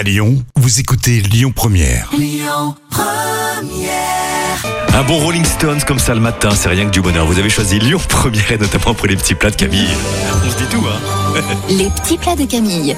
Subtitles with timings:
[0.00, 2.10] À Lyon, vous écoutez Lyon Première.
[4.94, 7.26] Un bon Rolling Stones comme ça le matin, c'est rien que du bonheur.
[7.26, 9.90] Vous avez choisi Lyon Première et notamment pour les petits plats de Camille.
[10.42, 12.96] On se dit tout, hein Les petits plats de Camille.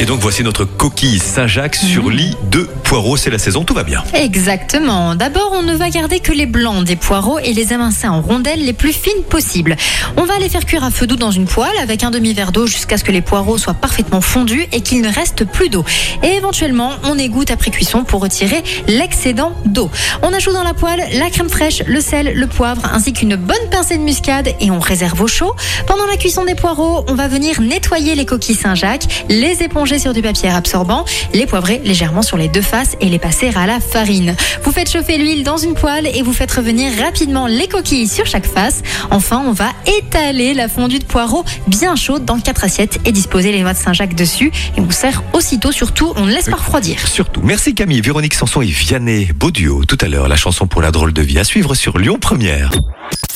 [0.00, 3.16] Et donc voici notre coquille Saint-Jacques sur lit de poireaux.
[3.16, 4.02] C'est la saison, tout va bien.
[4.12, 5.14] Exactement.
[5.14, 8.64] D'abord, on ne va garder que les blancs des poireaux et les émincer en rondelles
[8.64, 9.76] les plus fines possibles.
[10.16, 12.66] On va les faire cuire à feu doux dans une poêle avec un demi-verre d'eau
[12.66, 15.84] jusqu'à ce que les poireaux soient parfaitement fondus et qu'il ne reste plus d'eau.
[16.24, 19.90] Et éventuellement, on égoutte après cuisson pour retirer l'excédent d'eau.
[20.22, 23.70] On ajoute dans la poêle la crème fraîche, le sel, le poivre ainsi qu'une bonne
[23.84, 25.54] pincée de muscade et on réserve au chaud.
[25.86, 30.14] Pendant la cuisson des poireaux, on va venir nettoyer les coquilles Saint-Jacques, les éponger sur
[30.14, 33.80] du papier absorbant, les poivrer légèrement sur les deux faces et les passer à la
[33.80, 34.36] farine.
[34.62, 38.24] Vous faites chauffer l'huile dans une poêle et vous faites revenir rapidement les coquilles sur
[38.24, 38.80] chaque face.
[39.10, 43.52] Enfin, on va étaler la fondue de poireaux bien chaude dans quatre assiettes et disposer
[43.52, 44.50] les noix de Saint-Jacques dessus.
[44.78, 47.06] Et on sert aussitôt, surtout, on ne laisse pas refroidir.
[47.06, 47.42] Surtout.
[47.44, 49.28] Merci Camille, Véronique Sanson et Vianney.
[49.34, 49.84] Beau duo.
[49.84, 52.70] Tout à l'heure, la chanson pour la drôle de vie à suivre sur Lyon Première.